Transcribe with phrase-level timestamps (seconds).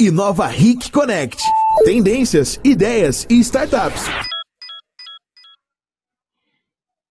[0.00, 1.36] Inova Ric Connect.
[1.84, 4.06] Tendências, ideias e startups.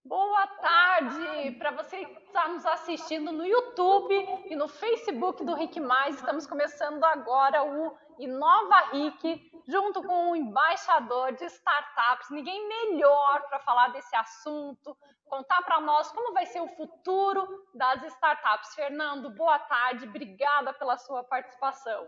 [0.04, 4.16] Boa tarde para você que está nos assistindo no YouTube
[4.50, 6.16] e no Facebook do Ric Mais.
[6.16, 12.32] Estamos começando agora o Inova Ric, junto com o embaixador de startups.
[12.32, 18.02] Ninguém melhor para falar desse assunto, contar para nós como vai ser o futuro das
[18.02, 18.74] startups.
[18.74, 22.08] Fernando, boa tarde, obrigada pela sua participação.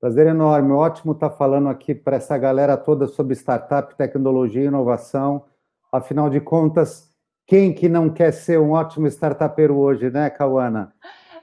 [0.00, 5.44] Prazer enorme, ótimo estar falando aqui para essa galera toda sobre startup, tecnologia e inovação.
[5.92, 7.14] Afinal de contas,
[7.46, 10.94] quem que não quer ser um ótimo startupeiro hoje, né, Cauana?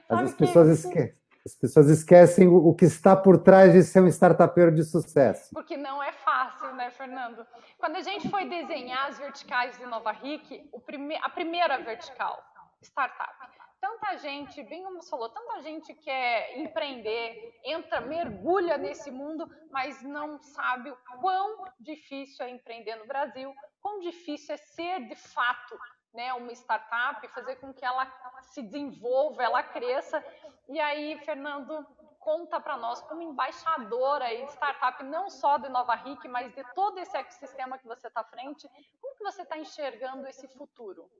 [0.08, 1.14] As, pessoas esquecem.
[1.46, 5.50] As pessoas esquecem o que está por trás de ser um startupeiro de sucesso.
[5.54, 7.46] Porque não é fácil, né, Fernando?
[7.78, 12.42] Quando a gente foi desenhar as verticais de Nova Ric, prime a primeira vertical,
[12.82, 13.34] startup,
[13.80, 20.02] tanta gente, bem como você falou, tanta gente quer empreender, entra, mergulha nesse mundo, mas
[20.02, 25.78] não sabe o quão difícil é empreender no Brasil, quão difícil é ser de fato
[26.12, 28.10] né, uma startup, fazer com que ela
[28.42, 30.24] se desenvolva, ela cresça.
[30.68, 31.86] E aí, Fernando,
[32.18, 36.98] conta para nós como embaixadora de startup, não só de Nova Ric, mas de todo
[36.98, 38.68] esse ecossistema que você está à frente,
[39.00, 41.10] como que você está enxergando esse futuro?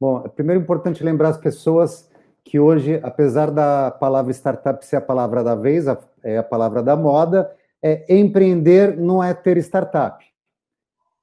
[0.00, 2.10] Bom, é primeiro importante lembrar as pessoas
[2.44, 5.86] que hoje, apesar da palavra startup ser a palavra da vez,
[6.22, 10.24] é a palavra da moda, é, empreender não é ter startup.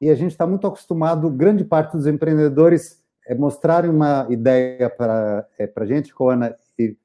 [0.01, 5.45] E a gente está muito acostumado, grande parte dos empreendedores, é, mostrarem uma ideia para
[5.57, 6.97] é, a gente, Coana, e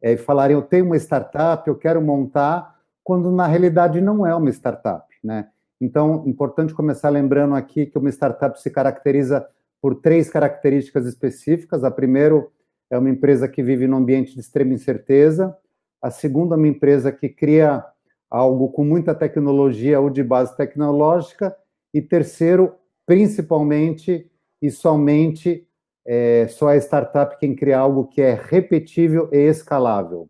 [0.00, 4.50] é, falarem: eu tenho uma startup, eu quero montar, quando na realidade não é uma
[4.50, 5.06] startup.
[5.22, 5.48] Né?
[5.80, 9.46] Então, importante começar lembrando aqui que uma startup se caracteriza
[9.86, 11.84] por três características específicas.
[11.84, 12.44] A primeira
[12.90, 15.56] é uma empresa que vive num ambiente de extrema incerteza.
[16.02, 17.84] A segunda é uma empresa que cria
[18.28, 21.56] algo com muita tecnologia ou de base tecnológica.
[21.94, 22.74] E terceiro,
[23.06, 24.28] principalmente
[24.60, 25.64] e somente,
[26.04, 30.28] é, só a startup quem cria algo que é repetível e escalável.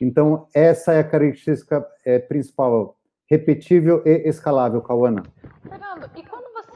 [0.00, 2.98] Então, essa é a característica é, principal,
[3.30, 5.22] repetível e escalável, Cauana.
[5.62, 6.74] Fernando, e quando você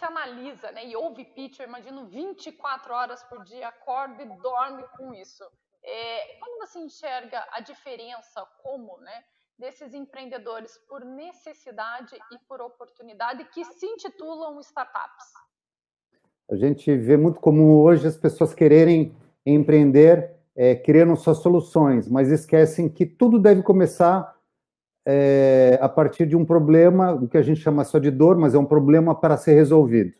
[0.00, 4.82] você analisa né, e ouve pitch, eu imagino 24 horas por dia, acorda e dorme
[4.96, 5.44] com isso.
[5.84, 9.22] É, quando você enxerga a diferença, como, né,
[9.58, 15.32] desses empreendedores por necessidade e por oportunidade que se intitulam startups?
[16.50, 22.30] A gente vê muito comum hoje as pessoas quererem empreender, é, querendo suas soluções, mas
[22.30, 24.34] esquecem que tudo deve começar
[25.06, 28.54] é, a partir de um problema, o que a gente chama só de dor, mas
[28.54, 30.12] é um problema para ser resolvido.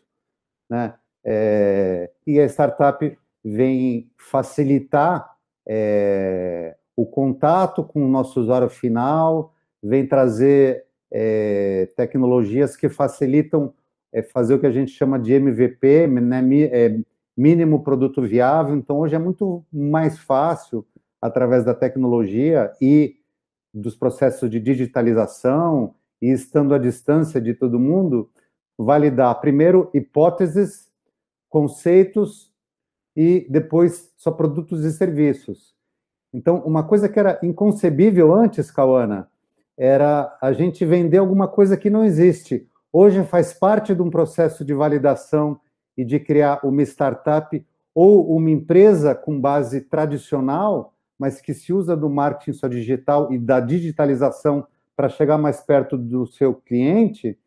[0.69, 0.93] Né?
[1.23, 5.35] É, e a startup vem facilitar
[5.67, 13.73] é, o contato com o nosso usuário final, vem trazer é, tecnologias que facilitam
[14.13, 16.41] é, fazer o que a gente chama de MVP, né,
[16.71, 16.99] é,
[17.35, 18.75] mínimo produto viável.
[18.75, 20.85] Então, hoje é muito mais fácil,
[21.21, 23.15] através da tecnologia e
[23.73, 28.29] dos processos de digitalização e estando à distância de todo mundo,
[28.77, 30.89] validar primeiro hipóteses,
[31.49, 32.51] conceitos
[33.15, 35.75] e depois só produtos e serviços.
[36.33, 39.29] Então, uma coisa que era inconcebível antes, Cauana,
[39.77, 42.67] era a gente vender alguma coisa que não existe.
[42.93, 45.59] Hoje faz parte de um processo de validação
[45.97, 51.95] e de criar uma startup ou uma empresa com base tradicional mas que se usa
[51.95, 54.65] do marketing só digital e da digitalização
[54.95, 57.37] para chegar mais perto do seu cliente,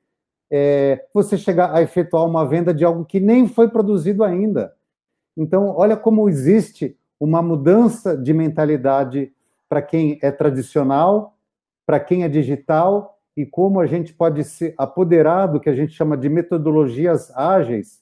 [0.48, 4.72] é, você chegar a efetuar uma venda de algo que nem foi produzido ainda.
[5.36, 9.32] Então, olha como existe uma mudança de mentalidade
[9.68, 11.36] para quem é tradicional,
[11.84, 15.94] para quem é digital, e como a gente pode se apoderar do que a gente
[15.94, 18.00] chama de metodologias ágeis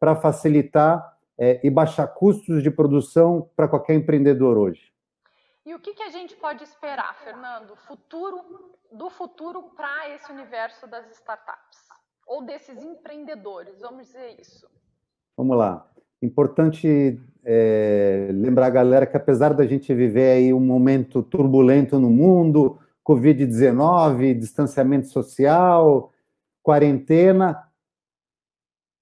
[0.00, 4.93] para facilitar é, e baixar custos de produção para qualquer empreendedor hoje.
[5.66, 8.38] E o que, que a gente pode esperar, Fernando, futuro,
[8.92, 11.78] do futuro para esse universo das startups?
[12.26, 14.68] Ou desses empreendedores, vamos dizer isso.
[15.34, 15.90] Vamos lá.
[16.20, 22.10] Importante é, lembrar a galera que apesar da gente viver aí um momento turbulento no
[22.10, 26.12] mundo, Covid-19, distanciamento social,
[26.62, 27.68] quarentena,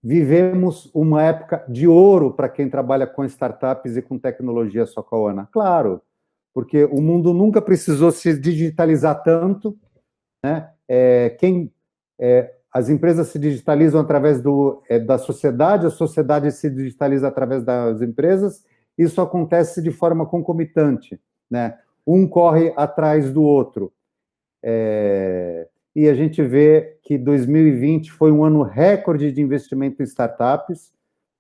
[0.00, 5.48] vivemos uma época de ouro para quem trabalha com startups e com tecnologia Socoana.
[5.52, 6.00] Claro,
[6.54, 9.76] porque o mundo nunca precisou se digitalizar tanto.
[10.44, 10.68] Né?
[10.88, 11.72] É, quem,
[12.20, 17.64] é, as empresas se digitalizam através do, é, da sociedade, a sociedade se digitaliza através
[17.64, 18.64] das empresas,
[18.98, 21.20] isso acontece de forma concomitante.
[21.50, 21.78] Né?
[22.06, 23.92] um corre atrás do outro.
[24.62, 30.92] É, e a gente vê que 2020 foi um ano recorde de investimento em startups.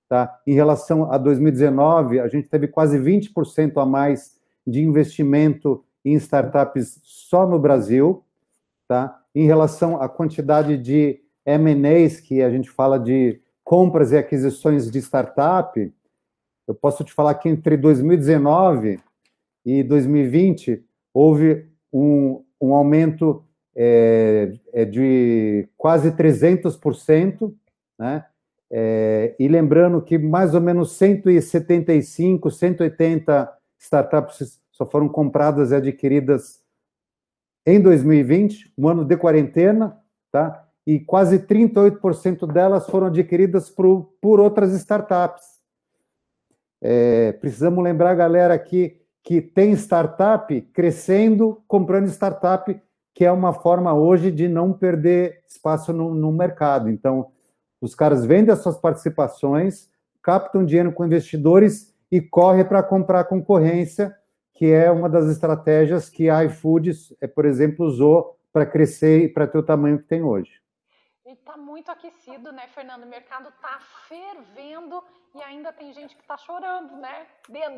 [0.08, 0.40] Tá?
[0.46, 7.00] Em relação a 2019, a gente teve quase 20% a mais de investimento em startups
[7.02, 8.24] só no Brasil.
[8.88, 9.20] Tá?
[9.34, 14.98] Em relação à quantidade de M&As, que a gente fala de compras e aquisições de
[14.98, 15.92] startup,
[16.66, 19.00] eu posso te falar que entre 2019
[19.64, 23.44] e 2020 houve um, um aumento
[23.74, 27.52] é, é de quase 300%,
[27.98, 28.24] né?
[28.74, 36.62] É, e lembrando que mais ou menos 175, 180 startups só foram compradas e adquiridas
[37.66, 39.98] em 2020, um ano de quarentena,
[40.30, 40.66] tá?
[40.86, 45.44] E quase 38% delas foram adquiridas por, por outras startups.
[46.80, 52.80] É, precisamos lembrar, galera, aqui que tem startup crescendo, comprando startup,
[53.14, 56.88] que é uma forma hoje de não perder espaço no, no mercado.
[56.90, 57.30] Então,
[57.80, 59.88] os caras vendem as suas participações,
[60.20, 64.14] captam dinheiro com investidores e corre para comprar concorrência,
[64.52, 66.90] que é uma das estratégias que a iFood,
[67.22, 70.60] é, por exemplo, usou para crescer e para ter o tamanho que tem hoje.
[71.24, 73.04] E está muito aquecido, né, Fernando?
[73.04, 75.02] O mercado está fervendo
[75.34, 77.26] e ainda tem gente que está chorando, né?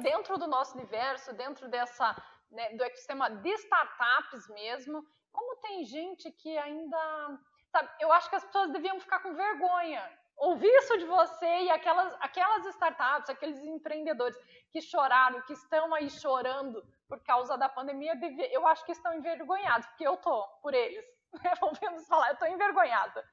[0.02, 2.20] Dentro do nosso universo, dentro dessa
[2.50, 7.38] né, do ecossistema de startups mesmo, como tem gente que ainda.
[7.70, 10.02] Sabe, eu acho que as pessoas deviam ficar com vergonha.
[10.36, 14.36] Ouvir isso de você e aquelas, aquelas startups, aqueles empreendedores
[14.70, 18.14] que choraram, que estão aí chorando por causa da pandemia,
[18.50, 21.04] eu acho que estão envergonhados, porque eu tô por eles.
[21.62, 23.24] Ouvimos falar, eu estou envergonhada.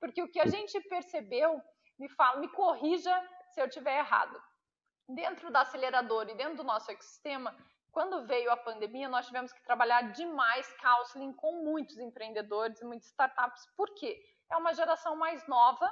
[0.00, 1.60] Porque o que a gente percebeu,
[1.98, 3.12] me fala, me corrija
[3.50, 4.40] se eu estiver errado.
[5.08, 7.54] Dentro da aceleradora e dentro do nosso ecossistema,
[7.94, 13.06] quando veio a pandemia, nós tivemos que trabalhar demais counseling com muitos empreendedores e muitas
[13.08, 13.64] startups.
[13.76, 14.20] Por quê?
[14.50, 15.88] É uma geração mais nova,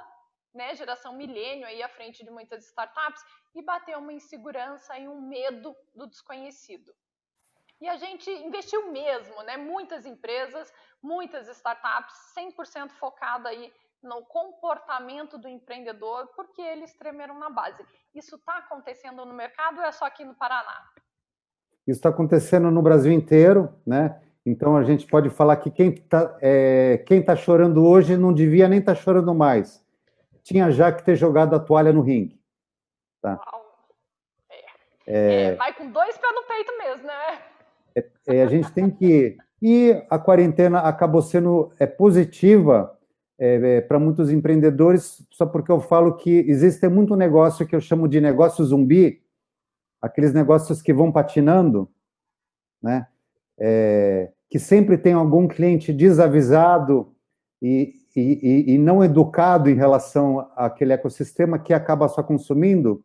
[0.53, 3.23] né, geração milênio aí à frente de muitas startups
[3.55, 6.93] e bateu uma insegurança e um medo do desconhecido.
[7.81, 9.57] E a gente investiu mesmo, né?
[9.57, 10.71] Muitas empresas,
[11.01, 17.83] muitas startups, 100% focada aí no comportamento do empreendedor, porque eles tremeram na base.
[18.15, 20.89] Isso está acontecendo no mercado ou é só aqui no Paraná?
[21.85, 24.21] Isso está acontecendo no Brasil inteiro, né?
[24.45, 28.67] Então a gente pode falar que quem está é, quem tá chorando hoje não devia
[28.67, 29.82] nem estar tá chorando mais.
[30.43, 32.39] Tinha já que ter jogado a toalha no ringue.
[33.21, 33.39] Tá?
[35.05, 35.51] É.
[35.51, 37.41] É, vai com dois pés no peito mesmo, né?
[37.95, 39.37] É, é, a gente tem que.
[39.61, 42.97] E a quarentena acabou sendo é, positiva
[43.39, 47.81] é, é, para muitos empreendedores, só porque eu falo que existe muito negócio que eu
[47.81, 49.23] chamo de negócio zumbi,
[50.01, 51.89] aqueles negócios que vão patinando,
[52.81, 53.07] né?
[53.57, 57.15] É, que sempre tem algum cliente desavisado
[57.61, 63.03] e, e, e, não educado em relação àquele ecossistema que acaba só consumindo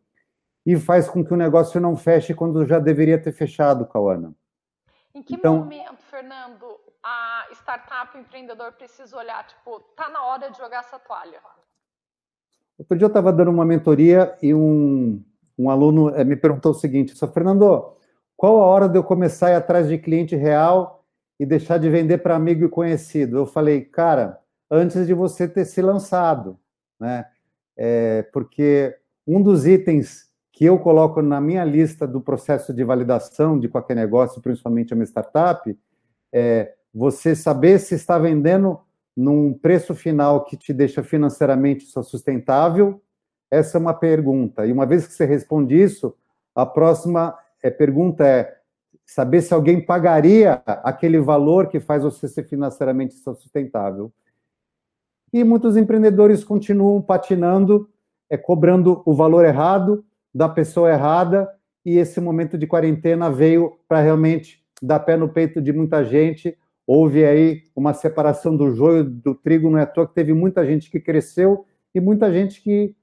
[0.67, 4.35] e faz com que o negócio não feche quando já deveria ter fechado, Cauana.
[5.15, 6.67] Em que então, momento, Fernando,
[7.03, 11.41] a startup, o empreendedor precisa olhar, tipo, tá na hora de jogar essa toalha?
[12.79, 15.25] Outro dia eu estava dando uma mentoria e um,
[15.59, 17.97] um aluno eh, me perguntou o seguinte, só Fernando,
[18.37, 21.05] qual a hora de eu começar a ir atrás de cliente real
[21.41, 23.39] e deixar de vender para amigo e conhecido?
[23.39, 24.39] Eu falei, cara,
[24.71, 26.59] antes de você ter se lançado,
[26.99, 27.27] né?
[27.77, 28.97] É, porque
[29.27, 33.95] um dos itens que eu coloco na minha lista do processo de validação de qualquer
[33.95, 35.79] negócio, principalmente uma startup,
[36.33, 38.81] é você saber se está vendendo
[39.17, 43.01] num preço final que te deixa financeiramente sustentável?
[43.51, 44.67] Essa é uma pergunta.
[44.67, 46.15] E uma vez que você responde isso,
[46.55, 48.59] a próxima é, pergunta é
[49.07, 54.13] saber se alguém pagaria aquele valor que faz você ser financeiramente sustentável.
[55.33, 57.89] E muitos empreendedores continuam patinando,
[58.31, 60.05] é, cobrando o valor errado
[60.35, 61.49] da pessoa errada,
[61.85, 66.57] e esse momento de quarentena veio para realmente dar pé no peito de muita gente,
[66.87, 70.65] houve aí uma separação do joio do trigo, não é à toa que teve muita
[70.65, 72.95] gente que cresceu e muita gente que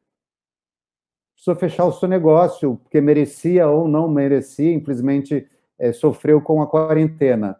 [1.33, 6.67] precisou fechar o seu negócio, porque merecia ou não merecia, infelizmente é, sofreu com a
[6.67, 7.57] quarentena.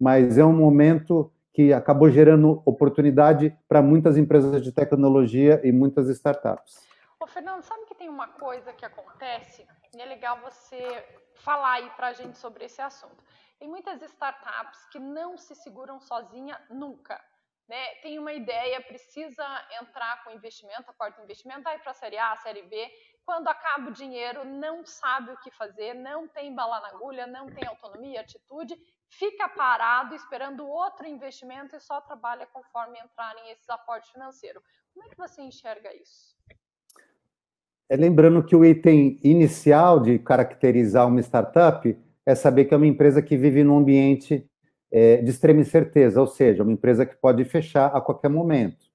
[0.00, 6.08] Mas é um momento que acabou gerando oportunidade para muitas empresas de tecnologia e muitas
[6.08, 6.86] startups.
[7.18, 9.66] Ô, Fernando, sabe que tem uma coisa que acontece?
[9.92, 13.24] E é legal você falar aí para a gente sobre esse assunto.
[13.58, 17.20] Tem muitas startups que não se seguram sozinha nunca.
[17.68, 19.44] né, tem uma ideia, precisa
[19.82, 22.88] entrar com investimento, aporta investimento, vai para a série A, série B,
[23.26, 27.46] quando acaba o dinheiro, não sabe o que fazer, não tem bala na agulha, não
[27.46, 28.74] tem autonomia, atitude,
[29.10, 34.62] fica parado esperando outro investimento e só trabalha conforme entrarem esses aportes financeiros.
[34.92, 36.36] Como é que você enxerga isso?
[37.88, 42.86] É, lembrando que o item inicial de caracterizar uma startup é saber que é uma
[42.86, 44.46] empresa que vive num ambiente
[44.90, 48.86] é, de extrema incerteza, ou seja, uma empresa que pode fechar a qualquer momento.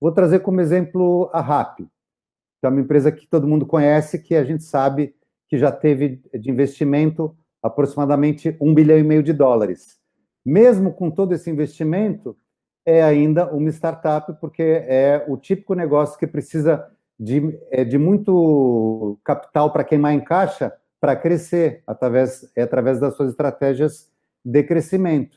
[0.00, 4.34] Vou trazer como exemplo a RAP, que é uma empresa que todo mundo conhece, que
[4.34, 5.14] a gente sabe
[5.48, 9.98] que já teve de investimento aproximadamente um bilhão e meio de dólares.
[10.44, 12.36] Mesmo com todo esse investimento,
[12.84, 19.18] é ainda uma startup, porque é o típico negócio que precisa de, é, de muito
[19.22, 24.08] capital para queimar em caixa para crescer, através, é através das suas estratégias
[24.44, 25.36] de crescimento.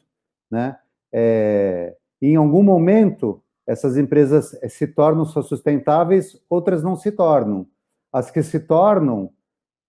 [0.49, 0.77] Né?
[1.11, 7.65] É, em algum momento, essas empresas é, se tornam só sustentáveis, outras não se tornam.
[8.13, 9.31] As que se tornam,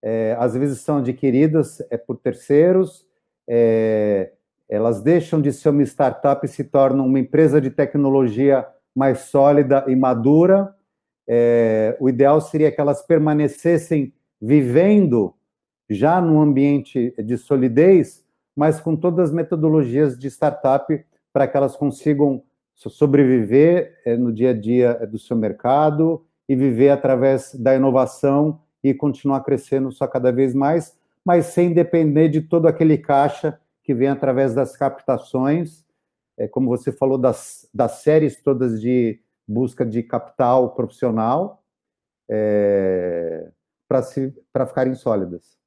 [0.08, 3.04] é, às vezes são adquiridas é, por terceiros,
[3.48, 4.30] é,
[4.68, 9.84] elas deixam de ser uma startup e se tornam uma empresa de tecnologia mais sólida
[9.88, 10.72] e madura.
[11.26, 15.34] É, o ideal seria que elas permanecessem vivendo
[15.90, 21.74] já num ambiente de solidez, mas com todas as metodologias de startup para que elas
[21.74, 22.44] consigam
[22.76, 28.94] sobreviver é, no dia a dia do seu mercado e viver através da inovação e
[28.94, 34.08] continuar crescendo só cada vez mais, mas sem depender de todo aquele caixa que vem
[34.08, 35.84] através das captações,
[36.38, 41.64] é, como você falou, das, das séries todas de busca de capital profissional,
[42.28, 43.50] é,
[43.88, 45.58] para ficarem sólidas.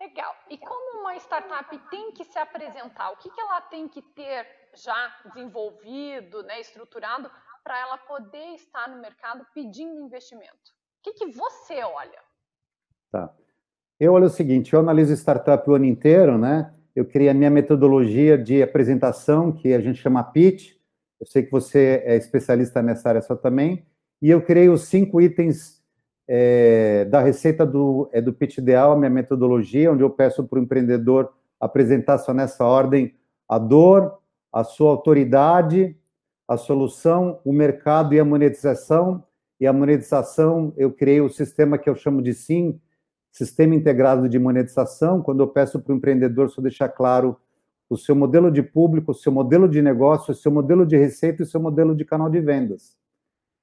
[0.00, 0.34] Legal.
[0.48, 3.10] E como uma startup tem que se apresentar?
[3.10, 7.30] O que, que ela tem que ter já desenvolvido, né, estruturado,
[7.62, 10.70] para ela poder estar no mercado pedindo investimento?
[10.98, 12.27] O que, que você olha?
[13.10, 13.32] Tá.
[13.98, 16.72] Eu olho o seguinte, eu analiso startup o ano inteiro, né?
[16.94, 20.72] Eu criei a minha metodologia de apresentação, que a gente chama pitch.
[21.20, 23.84] Eu sei que você é especialista nessa área só também.
[24.20, 25.82] E eu criei os cinco itens
[26.26, 30.58] é, da receita do, é, do pitch ideal, a minha metodologia, onde eu peço para
[30.58, 33.14] o empreendedor apresentar só nessa ordem
[33.48, 34.18] a dor,
[34.52, 35.96] a sua autoridade,
[36.46, 39.24] a solução, o mercado e a monetização.
[39.60, 42.80] E a monetização, eu criei o sistema que eu chamo de SIM,
[43.38, 47.36] Sistema Integrado de Monetização, quando eu peço para o empreendedor só deixar claro
[47.88, 51.40] o seu modelo de público, o seu modelo de negócio, o seu modelo de receita
[51.40, 52.98] e o seu modelo de canal de vendas.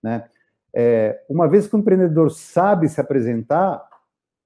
[0.01, 0.29] Né?
[0.73, 3.85] É, uma vez que o empreendedor sabe se apresentar,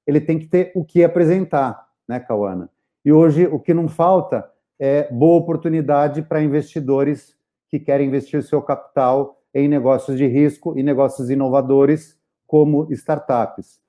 [0.08, 2.68] ele tem que ter o que apresentar, né, Cauana?
[3.06, 8.64] E hoje o que não falta é boa oportunidade para investidores que querem investir seu
[8.64, 13.80] capital em negócios de risco e negócios inovadores como startups.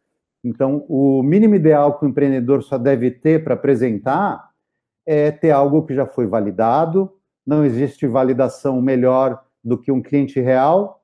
[0.42, 4.50] Então, o mínimo ideal que o empreendedor só deve ter para apresentar
[5.06, 7.12] é ter algo que já foi validado,
[7.46, 11.02] não existe validação melhor do que um cliente real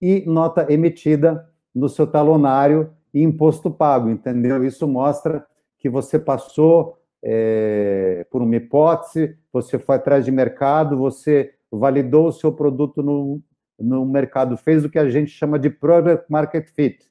[0.00, 4.64] e nota emitida no seu talonário e imposto pago, entendeu?
[4.64, 5.46] Isso mostra
[5.78, 12.32] que você passou é, por uma hipótese, você foi atrás de mercado, você validou o
[12.32, 13.42] seu produto no,
[13.78, 17.09] no mercado, fez o que a gente chama de Product Market Fit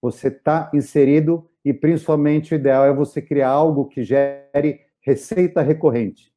[0.00, 6.32] você está inserido e principalmente o ideal é você criar algo que gere receita recorrente.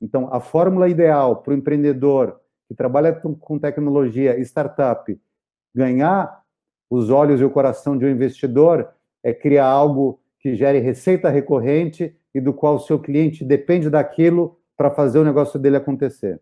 [0.00, 5.18] Então, a fórmula ideal para o empreendedor que trabalha com tecnologia startup
[5.74, 6.42] ganhar
[6.90, 8.92] os olhos e o coração de um investidor
[9.22, 14.60] é criar algo que gere receita recorrente e do qual o seu cliente depende daquilo
[14.76, 16.40] para fazer o negócio dele acontecer.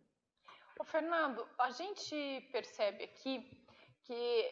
[0.81, 3.47] Ô, Fernando, a gente percebe aqui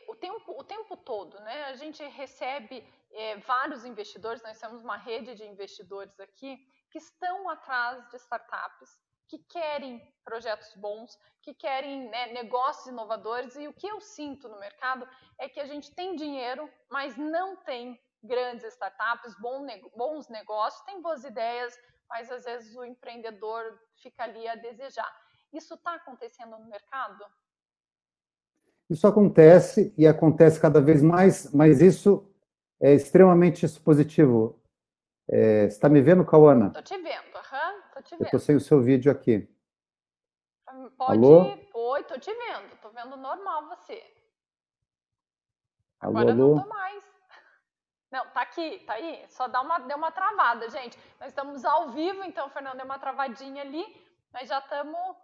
[0.08, 4.96] o tempo, o tempo todo, né, a gente recebe é, vários investidores, nós temos uma
[4.96, 6.58] rede de investidores aqui
[6.90, 8.90] que estão atrás de startups,
[9.28, 14.58] que querem projetos bons, que querem né, negócios inovadores, e o que eu sinto no
[14.58, 21.00] mercado é que a gente tem dinheiro, mas não tem grandes startups, bons negócios, tem
[21.00, 25.10] boas ideias, mas às vezes o empreendedor fica ali a desejar.
[25.52, 27.24] Isso está acontecendo no mercado?
[28.90, 32.28] Isso acontece e acontece cada vez mais, mas isso
[32.80, 34.61] é extremamente positivo.
[35.28, 36.66] É, você está me vendo, Cauana?
[36.66, 38.20] Estou te vendo, aham, uhum, tô te vendo.
[38.20, 39.49] Eu estou sem o seu vídeo aqui.
[40.99, 41.25] Pode...
[41.25, 41.56] Alô?
[41.73, 44.02] Oi, estou te vendo, estou vendo normal você.
[46.00, 46.54] Agora alô, alô?
[46.56, 47.04] não tô mais.
[48.11, 49.25] Não, tá aqui, tá aí.
[49.28, 50.99] Só dá uma, deu uma travada, gente.
[51.20, 53.85] Nós estamos ao vivo, então Fernando deu uma travadinha ali,
[54.32, 55.16] mas já estamos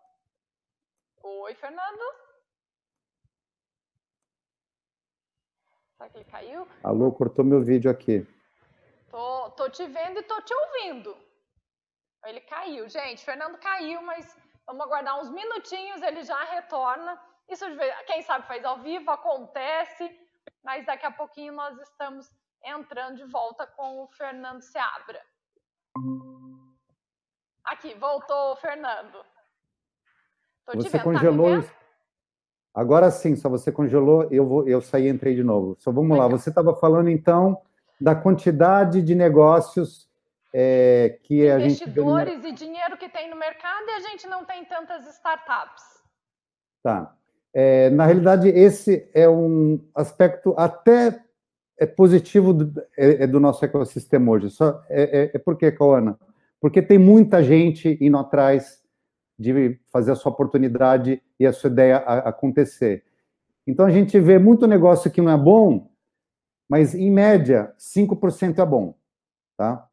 [1.28, 2.25] Oi, Fernando?
[5.96, 6.68] Será que ele caiu?
[6.84, 8.26] Alô, cortou meu vídeo aqui.
[9.10, 11.16] Tô, tô te vendo e tô te ouvindo.
[12.24, 13.24] Ele caiu, gente.
[13.24, 14.36] Fernando caiu, mas
[14.66, 17.18] vamos aguardar uns minutinhos, ele já retorna.
[17.48, 17.64] Isso,
[18.06, 20.04] quem sabe, faz ao vivo, acontece,
[20.62, 22.30] mas daqui a pouquinho nós estamos
[22.62, 25.22] entrando de volta com o Fernando Seabra.
[27.64, 29.24] Aqui, voltou o Fernando.
[30.66, 31.62] Tô você vendo, tá congelou.
[31.62, 31.85] Tá
[32.76, 35.75] Agora sim, só você congelou, eu, vou, eu saí e entrei de novo.
[35.78, 36.28] Só vamos lá.
[36.28, 37.59] Você estava falando então
[37.99, 40.06] da quantidade de negócios
[40.52, 41.83] é, que a gente.
[41.83, 45.85] Investidores e dinheiro que tem no mercado e a gente não tem tantas startups.
[46.83, 47.14] Tá.
[47.54, 51.18] É, na realidade, esse é um aspecto até
[51.78, 54.50] é positivo do, é, é do nosso ecossistema hoje.
[54.50, 56.18] Só, é, é, é por quê, Cauana?
[56.61, 58.83] Porque tem muita gente indo atrás
[59.38, 63.04] de fazer a sua oportunidade e a sua ideia acontecer.
[63.66, 65.90] Então a gente vê muito negócio que não é bom,
[66.68, 68.94] mas em média 5% é bom,
[69.56, 69.88] tá?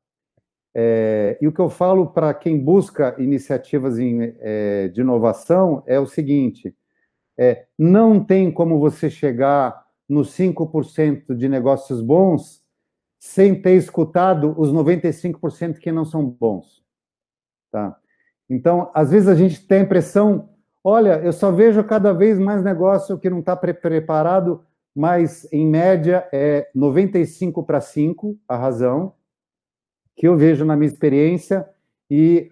[0.75, 5.99] É, e o que eu falo para quem busca iniciativas em, é, de inovação é
[5.99, 6.75] o seguinte:
[7.37, 12.63] é, não tem como você chegar nos 5% de negócios bons
[13.19, 16.83] sem ter escutado os 95% que não são bons.
[17.71, 17.97] Tá?
[18.49, 20.49] Então, às vezes a gente tem a impressão,
[20.83, 24.63] olha, eu só vejo cada vez mais negócio que não está pre preparado,
[24.95, 29.13] mas em média é 95 para 5 a razão,
[30.15, 31.67] que eu vejo na minha experiência,
[32.09, 32.51] e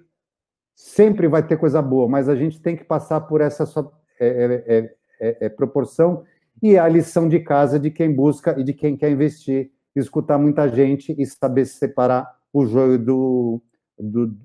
[0.75, 4.27] sempre vai ter coisa boa, mas a gente tem que passar por essa só, é,
[4.27, 6.23] é, é, é, é proporção
[6.63, 10.39] e é a lição de casa de quem busca e de quem quer investir, escutar
[10.39, 13.61] muita gente e saber separar o joio do,
[13.99, 14.35] do,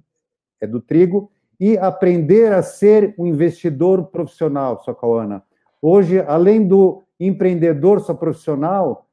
[0.60, 5.44] é, do trigo e aprender a ser um investidor profissional, Socawana.
[5.80, 9.08] Hoje, além do empreendedor só profissional,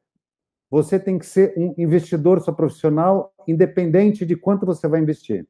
[0.69, 5.47] você tem que ser um investidor só profissional, independente de quanto você vai investir.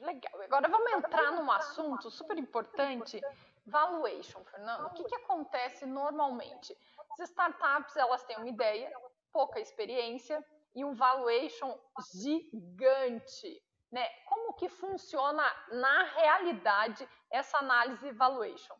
[0.00, 0.40] Legal.
[0.42, 3.20] Agora vamos entrar num assunto super importante,
[3.66, 4.86] valuation, Fernando.
[4.86, 6.76] O que, que acontece normalmente?
[7.12, 8.90] As startups elas têm uma ideia,
[9.32, 11.76] pouca experiência e um valuation
[12.14, 13.62] gigante.
[13.92, 14.00] Né?
[14.26, 18.74] Como que funciona na realidade essa análise valuation?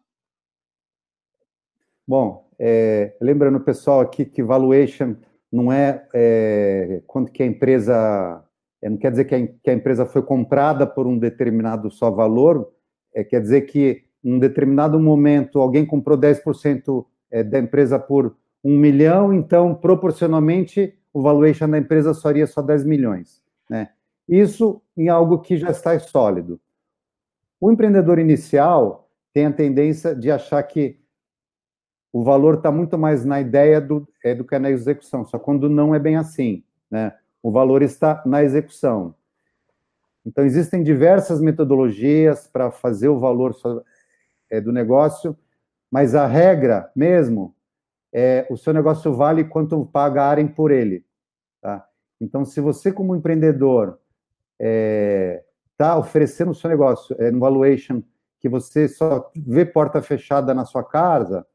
[2.08, 5.14] Bom, é, lembrando pessoal aqui que valuation
[5.52, 8.42] não é, é quanto que a empresa,
[8.80, 12.10] é, não quer dizer que a, que a, empresa foi comprada por um determinado só
[12.10, 12.72] valor,
[13.14, 18.34] é, quer dizer que em um determinado momento alguém comprou 10% é, da empresa por
[18.64, 23.41] um milhão, então proporcionalmente o valuation da empresa seria só 10 milhões?
[24.32, 26.58] Isso em algo que já está sólido.
[27.60, 30.98] O empreendedor inicial tem a tendência de achar que
[32.10, 35.68] o valor está muito mais na ideia do, é, do que na execução, só quando
[35.68, 37.14] não é bem assim, né?
[37.42, 39.14] O valor está na execução.
[40.24, 43.54] Então, existem diversas metodologias para fazer o valor
[44.48, 45.36] é, do negócio,
[45.90, 47.54] mas a regra mesmo
[48.10, 51.04] é o seu negócio vale quanto pagarem por ele.
[51.60, 51.86] Tá?
[52.18, 53.98] Então, se você, como empreendedor,
[54.62, 55.44] está é,
[55.76, 58.00] tá oferecendo o seu negócio é, no valuation
[58.38, 61.46] que você só vê porta fechada na sua casa,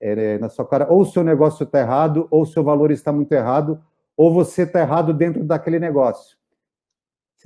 [0.00, 3.12] é, na sua cara, ou o seu negócio está errado, ou o seu valor está
[3.12, 3.82] muito errado,
[4.16, 6.36] ou você está errado dentro daquele negócio.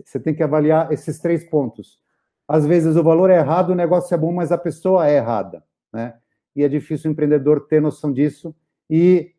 [0.05, 1.99] Você tem que avaliar esses três pontos.
[2.47, 5.63] Às vezes o valor é errado, o negócio é bom, mas a pessoa é errada,
[5.93, 6.19] né?
[6.55, 8.55] E é difícil o empreendedor ter noção disso
[8.89, 9.35] e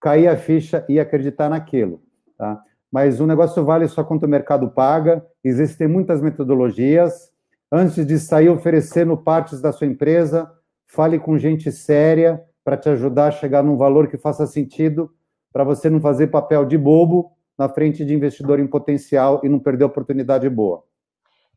[0.00, 2.02] cair a ficha e acreditar naquilo,
[2.36, 2.62] tá?
[2.90, 7.30] Mas o negócio vale só quanto o mercado paga, existem muitas metodologias.
[7.70, 10.50] Antes de sair oferecendo partes da sua empresa,
[10.86, 15.10] fale com gente séria para te ajudar a chegar num valor que faça sentido,
[15.52, 19.58] para você não fazer papel de bobo na frente de investidor em potencial e não
[19.58, 20.82] perder oportunidade boa.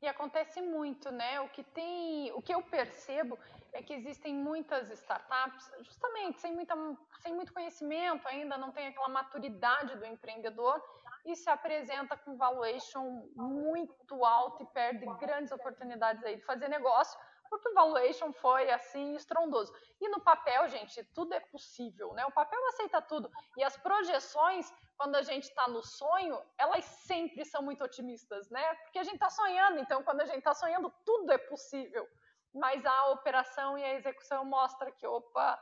[0.04, 1.40] E acontece muito, né?
[1.40, 3.40] O que tem, o que eu percebo
[3.72, 6.76] é que existem muitas startups, justamente sem, muita,
[7.20, 10.84] sem muito conhecimento ainda, não tem aquela maturidade do empreendedor,
[11.26, 17.18] e se apresenta com valuation muito alto e perde grandes oportunidades aí de fazer negócio,
[17.58, 19.74] porque o valuation foi assim estrondoso.
[20.00, 22.26] E no papel, gente, tudo é possível, né?
[22.26, 23.30] O papel aceita tudo.
[23.58, 28.76] E as projeções, quando a gente está no sonho, elas sempre são muito otimistas, né?
[28.84, 32.08] Porque a gente está sonhando, então quando a gente está sonhando, tudo é possível.
[32.54, 35.60] Mas a operação e a execução mostra que, opa,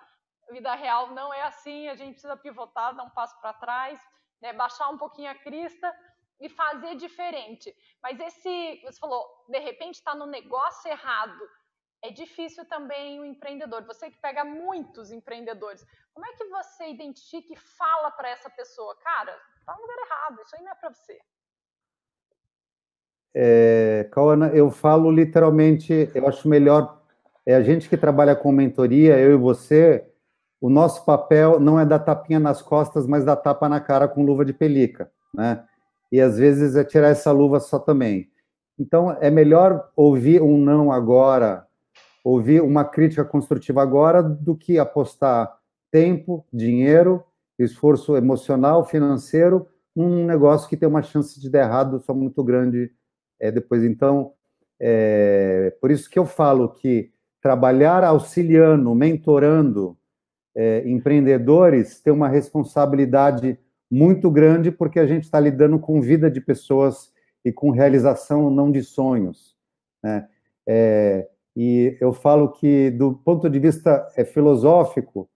[0.50, 4.02] vida real não é assim, a gente precisa pivotar, dar um passo para trás
[4.42, 5.96] né, baixar um pouquinho a crista
[6.40, 7.74] e fazer diferente.
[8.02, 11.40] Mas esse, você falou, de repente está no negócio errado,
[12.04, 13.84] é difícil também o empreendedor.
[13.86, 18.96] Você que pega muitos empreendedores, como é que você identifica e fala para essa pessoa,
[19.04, 19.34] cara,
[19.66, 21.20] tá no lugar errado, isso aí não é para você?
[23.34, 27.02] É, Cauana, eu falo literalmente, eu acho melhor,
[27.46, 30.06] é a gente que trabalha com mentoria, eu e você,
[30.60, 34.26] o nosso papel não é dar tapinha nas costas, mas dar tapa na cara com
[34.26, 35.66] luva de pelica, né?
[36.12, 38.30] E às vezes é tirar essa luva só também.
[38.78, 41.66] Então, é melhor ouvir um não agora,
[42.24, 45.58] ouvir uma crítica construtiva agora, do que apostar
[45.92, 47.24] tempo, dinheiro,
[47.58, 52.92] esforço emocional, financeiro, num negócio que tem uma chance de dar errado só muito grande
[53.40, 53.84] é, depois.
[53.84, 54.34] Então,
[54.80, 59.98] é, por isso que eu falo que trabalhar auxiliando, mentorando
[60.56, 66.40] é, empreendedores tem uma responsabilidade muito grande, porque a gente está lidando com vida de
[66.40, 67.12] pessoas
[67.44, 69.56] e com realização não de sonhos.
[70.04, 70.28] Né?
[70.68, 75.30] É, e eu falo que, do ponto de vista é, filosófico,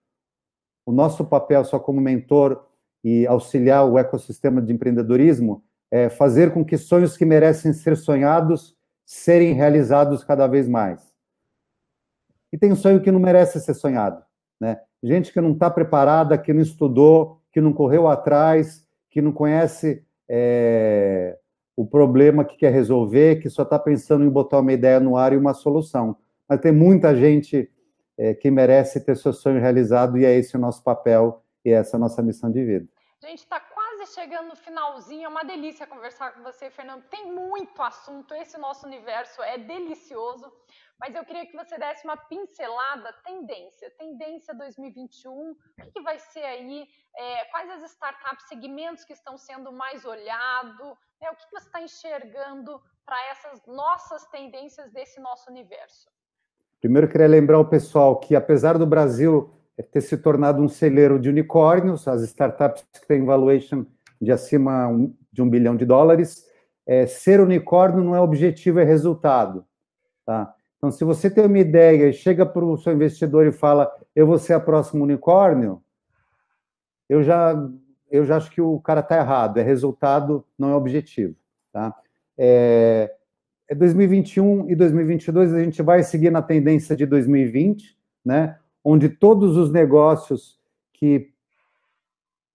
[0.85, 2.65] o nosso papel só como mentor
[3.03, 8.75] e auxiliar o ecossistema de empreendedorismo é fazer com que sonhos que merecem ser sonhados
[9.05, 11.13] serem realizados cada vez mais.
[12.51, 14.23] E tem um sonho que não merece ser sonhado,
[14.59, 14.79] né?
[15.03, 20.03] Gente que não está preparada, que não estudou, que não correu atrás, que não conhece
[20.27, 21.37] é,
[21.75, 25.33] o problema que quer resolver, que só está pensando em botar uma ideia no ar
[25.33, 26.17] e uma solução.
[26.47, 27.69] Mas tem muita gente
[28.17, 31.95] é, que merece ter seu sonho realizado e é esse o nosso papel e essa
[31.95, 32.87] é a nossa missão de vida.
[33.21, 37.03] Gente, está quase chegando no finalzinho, é uma delícia conversar com você, Fernando.
[37.09, 40.51] Tem muito assunto, esse nosso universo é delicioso,
[40.99, 46.43] mas eu queria que você desse uma pincelada, tendência, tendência 2021, o que vai ser
[46.43, 51.65] aí, é, quais as startups, segmentos que estão sendo mais olhados, né, o que, você
[51.67, 56.09] está enxergando para essas nossas tendências desse nosso universo?
[56.81, 59.51] Primeiro, queria lembrar o pessoal que, apesar do Brasil
[59.91, 63.85] ter se tornado um celeiro de unicórnios, as startups que têm valuation
[64.21, 64.89] de acima
[65.31, 66.45] de um bilhão de dólares,
[66.85, 69.65] é, ser unicórnio não é objetivo, é resultado.
[70.25, 70.53] Tá?
[70.77, 74.27] Então, se você tem uma ideia e chega para o seu investidor e fala, eu
[74.27, 75.83] vou ser a próxima unicórnio,
[77.09, 77.55] eu já,
[78.09, 81.35] eu já acho que o cara está errado, é resultado, não é objetivo.
[81.71, 81.95] Tá?
[82.37, 83.13] É,
[83.67, 88.57] é 2021 e 2022 a gente vai seguir na tendência de 2020, né?
[88.83, 90.59] Onde todos os negócios
[90.93, 91.31] que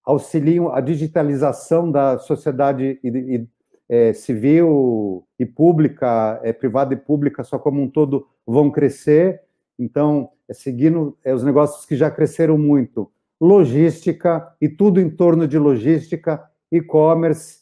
[0.05, 3.49] auxiliam a digitalização da sociedade e, e,
[3.89, 9.43] é, civil e pública, é, privada e pública, só como um todo, vão crescer.
[9.79, 15.49] Então, é seguindo é, os negócios que já cresceram muito, logística e tudo em torno
[15.49, 17.61] de logística, e-commerce,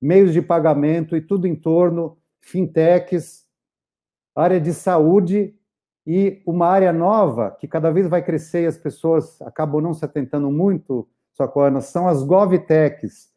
[0.00, 3.46] meios de pagamento e tudo em torno fintechs,
[4.34, 5.54] área de saúde
[6.06, 10.04] e uma área nova que cada vez vai crescer e as pessoas acabam não se
[10.04, 13.30] atentando muito, Socorro, são as GovTechs,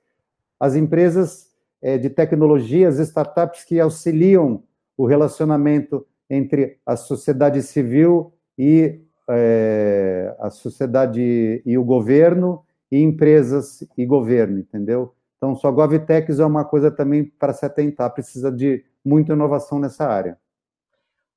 [0.60, 4.64] as empresas é, de tecnologias, startups que auxiliam
[4.98, 13.82] o relacionamento entre a sociedade civil e é, a sociedade e o governo, e empresas
[13.98, 15.16] e governo, entendeu?
[15.38, 20.08] Então, só GovTechs é uma coisa também para se atentar, precisa de muita inovação nessa
[20.08, 20.40] área.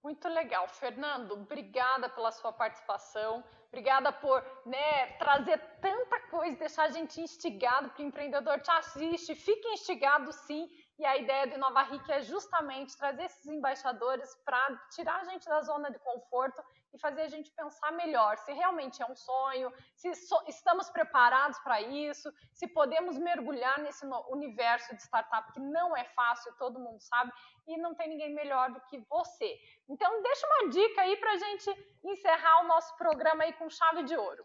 [0.02, 1.32] Muito legal, Fernando.
[1.32, 3.44] Obrigada pela sua participação.
[3.68, 9.34] Obrigada por né, trazer tanta coisa, deixar a gente instigado o empreendedor te assiste.
[9.34, 10.66] Fique instigado, sim.
[10.98, 14.58] E a ideia do Inova Ric é justamente trazer esses embaixadores para
[14.90, 16.60] tirar a gente da zona de conforto
[16.92, 21.56] e fazer a gente pensar melhor se realmente é um sonho, se so estamos preparados
[21.60, 27.00] para isso, se podemos mergulhar nesse universo de startup que não é fácil, todo mundo
[27.00, 27.30] sabe,
[27.68, 29.56] e não tem ninguém melhor do que você.
[29.88, 34.02] Então, deixa uma dica aí para a gente encerrar o nosso programa aí com chave
[34.02, 34.44] de ouro.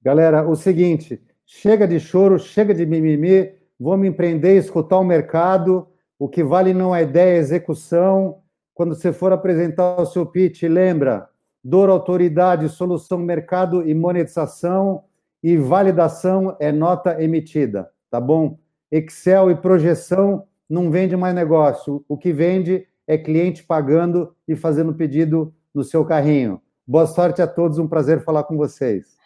[0.00, 5.88] Galera, o seguinte, chega de choro, chega de mimimi, vamos empreender, escutar o mercado,
[6.18, 8.40] o que vale não é ideia, é execução,
[8.74, 11.28] quando você for apresentar o seu pitch, lembra,
[11.64, 15.04] dor, autoridade, solução, mercado e monetização
[15.42, 18.58] e validação é nota emitida, tá bom?
[18.90, 22.04] Excel e projeção não vende mais negócio.
[22.08, 26.60] O que vende é cliente pagando e fazendo pedido no seu carrinho.
[26.86, 29.19] Boa sorte a todos, um prazer falar com vocês.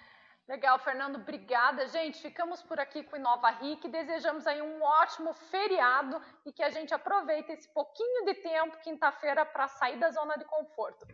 [0.46, 1.86] Legal, Fernando, obrigada.
[1.88, 3.88] Gente, ficamos por aqui com Inova Ric.
[3.88, 9.46] Desejamos aí um ótimo feriado e que a gente aproveite esse pouquinho de tempo, quinta-feira,
[9.46, 11.06] para sair da zona de conforto.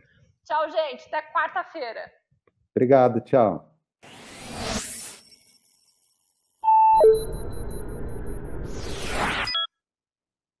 [0.43, 1.07] Tchau, gente.
[1.07, 2.11] Até quarta-feira.
[2.75, 3.71] Obrigado, tchau.